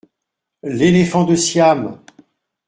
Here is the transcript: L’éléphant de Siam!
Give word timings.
L’éléphant 0.63 1.25
de 1.25 1.35
Siam! 1.35 2.01